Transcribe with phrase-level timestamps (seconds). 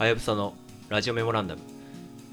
[0.00, 0.54] はやぶさの
[0.88, 1.60] ラジオメモランダム。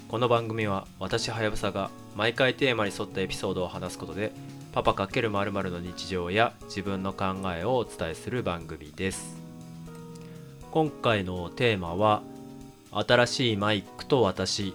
[0.08, 4.32] この番組は私はやぶさが毎回テーマに沿ったエピソードを話すことで
[4.72, 9.36] パパ×〇〇の日常や自分の考えをお伝えする番組です。
[10.72, 12.22] 今回のテーマは
[13.06, 14.74] 新しいマイクと私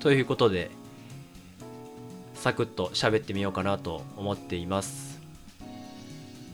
[0.00, 0.70] ということで
[2.32, 5.20] サクッと喋ってみようかなと思っています。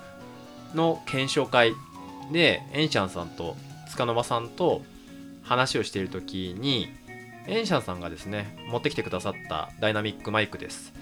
[0.74, 1.72] の検証会
[2.32, 3.56] で、エンシャンさんと
[3.90, 4.82] 塚の間さんと
[5.42, 6.92] 話をしている時に、
[7.46, 10.92] エンシャンさんがですね、持ってきてくださったダイナミックマイクです。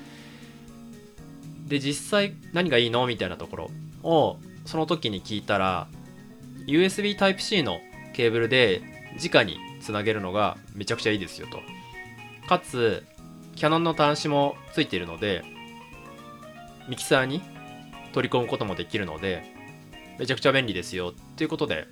[1.66, 3.06] で、実際何がいいの？
[3.06, 3.70] みたいなところ
[4.02, 5.86] をその時に聞いたら
[6.66, 7.80] USB Type-C の
[8.12, 8.82] ケーブルで
[9.22, 11.60] 直につなげるのがめちゃくちゃいいですよと。
[12.48, 13.04] かつ
[13.54, 15.44] キャノンの端子もついているので
[16.88, 17.42] ミキサーに
[18.12, 19.44] 取り込むこともできるので
[20.18, 21.86] めちゃくちゃ便利ですよっていうことで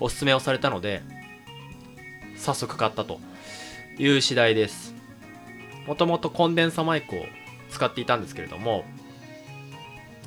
[0.00, 1.02] おすすめをされたので
[2.36, 3.20] 早速買ったと
[3.98, 4.94] いう次第です。
[5.86, 7.24] もともとコンデンサマイクを
[7.70, 8.84] 使っていたんですけれども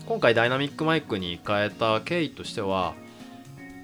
[0.08, 2.96] 今回ダイナミックマイクに変えた経緯としては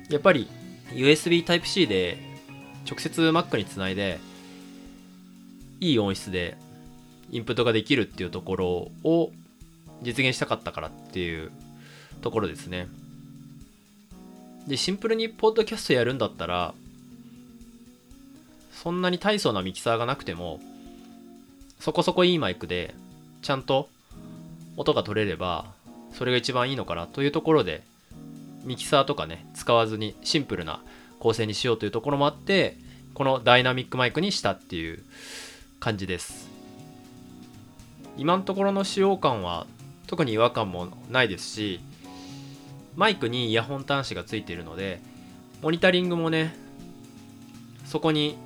[0.09, 0.47] やっぱり
[0.91, 2.26] USB Type-C で
[2.89, 4.19] 直接 Mac につないで
[5.79, 6.57] いい音質で
[7.29, 8.67] インプットができるっていうところ
[9.03, 9.31] を
[10.01, 11.51] 実現したかったからっていう
[12.21, 12.87] ところですね。
[14.67, 16.73] でシンプルにポッドキャストやるんだったら
[18.73, 20.59] そんなに大層なミキサーがなくても
[21.79, 22.93] そこそこいいマイクで
[23.41, 23.87] ちゃんと
[24.75, 25.65] 音が取れれば
[26.13, 27.81] それが一番いいのかなというところで
[28.65, 30.81] ミキサーとかね使わずにシンプルな
[31.19, 32.77] 構成にしようというところもあって
[33.13, 35.03] このダイナミックマイクにしたっていう
[35.79, 36.49] 感じです。
[38.17, 39.67] 今のところの使用感は
[40.07, 41.79] 特に違和感もないですし
[42.95, 44.99] マイクにイヤホン端子がついているので
[45.61, 46.55] モニタリングもね
[47.85, 48.37] そこに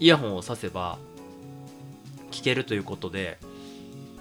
[0.00, 0.98] イヤホンを挿せば
[2.32, 3.38] 聞けるということで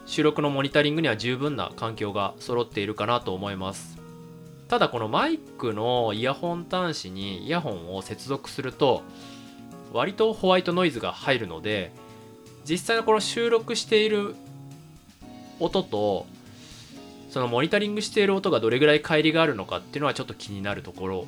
[0.06, 3.99] 収録のモニタリングには十分な環境が揃っているかなと思います。
[4.70, 9.02] ただこのマイクのイヤホン端子にイヤホンを接続すると
[9.92, 11.92] 割とホワイトノイズが入るので
[12.70, 14.36] 実際のこの収録している
[15.60, 16.28] 音と
[17.32, 21.26] そのモニタリングしている音がどれぐらい乖離があるのかっていうのはちょっと気になるところ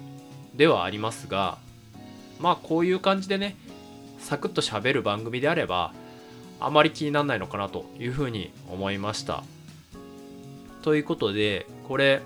[0.56, 1.58] ではありますが
[2.40, 3.56] まあこういう感じでね
[4.20, 5.94] サクッと喋る番組であれば
[6.60, 9.44] あまり気にならないのかなというふうに思いました。
[10.84, 12.22] ということでこれ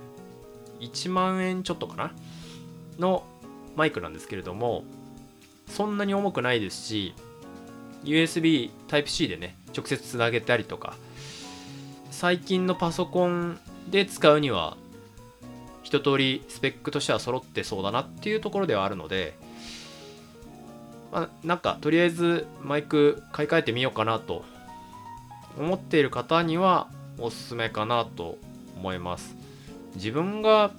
[0.80, 2.12] 1万円ちょっとかな
[3.00, 3.24] の
[3.75, 4.84] マイクなんですけれども
[5.68, 7.13] そんなに重くないですし
[8.03, 10.96] USB Type-C でね直接つなげたりとか
[12.12, 13.59] 最近のパソコン
[13.90, 14.78] で使うには
[15.84, 19.35] 一通りスペックとしては揃ってそうだなっていうところではあるので
[21.16, 24.44] まあ、なんかとりあえずマイク買い替えてみようかなと
[25.58, 28.38] 思っている方にはおすすめかなと
[28.76, 29.45] 思います。
[29.96, 30.72] 自分が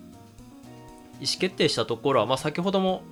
[1.20, 3.02] 意思決定したところは、まあ、先ほども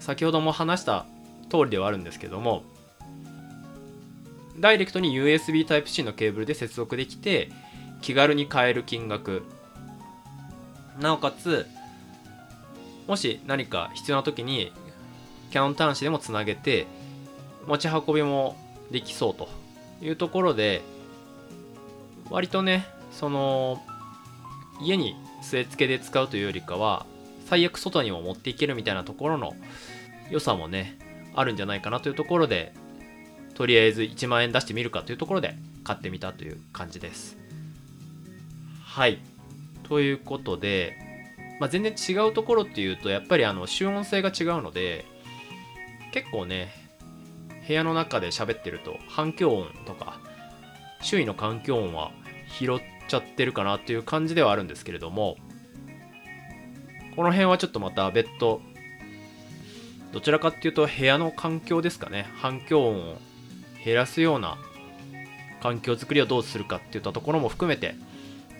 [0.00, 1.04] 先ほども話した
[1.50, 2.62] 通りではあるんですけども
[4.58, 7.50] ダイレクトに USB Type-C のケーブルで接続できて
[8.00, 9.42] 気軽に買える金額。
[11.00, 11.66] なおかつ
[13.06, 14.72] もし何か必要な時に
[15.50, 16.86] キャノン端子でもつなげて
[17.66, 18.56] 持ち運びも
[18.90, 19.48] できそうと
[20.02, 20.82] いうところで
[22.30, 23.80] 割とねその
[24.80, 27.06] 家に据え付けで使うというよりかは
[27.46, 29.54] 最悪外にも持っていけるみたいなところの
[30.30, 30.98] 良さもね
[31.34, 32.74] あるんじゃないかなというところで
[33.54, 37.36] とりあえず1万円出してみるかというところで買ってみたという感じです。
[38.84, 39.18] はい。
[39.84, 40.96] ということで、
[41.60, 45.06] まあ、全然違うところっていうとやっぱりあの集音性が違うので
[46.12, 46.72] 結構ね
[47.66, 50.20] 部屋の中で喋ってると反響音とか
[51.00, 52.10] 周囲の環境音は
[52.48, 55.36] 拾っちゃってるかなっていう感じではあるんですけれども
[57.16, 58.60] この辺はちょっとまた別途
[60.12, 62.26] どちらかっていうと部屋の環境ですかね。
[62.36, 63.18] 反響音を
[63.84, 64.56] 減らすような
[65.60, 67.94] 環境づくりをどうするかっていったところも含めて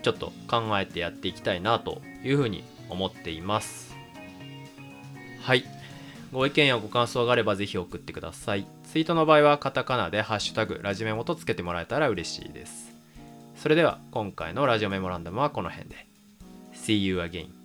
[0.03, 3.97] ちょっと考えてやっていきたいなというふうに思っています。
[5.41, 5.65] はい。
[6.33, 8.67] ご意見やご感想があればぜひ送ってください。
[8.85, 12.88] ツイートの場合はカタカナでハッシュタグラジメモとつけてもらえたら嬉しいです。
[13.59, 16.07] それでは今回のラジオメモランダムはこの辺で。
[16.73, 17.58] See you again.